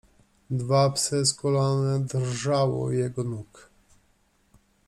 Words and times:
Dwa 0.51 0.89
psy 0.93 1.21
skulone 1.25 1.99
drżały 2.05 2.73
u 2.75 2.91
jego 2.91 3.23
nóg. 3.23 3.69